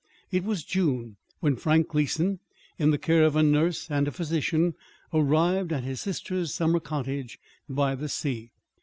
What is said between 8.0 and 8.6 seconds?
sea.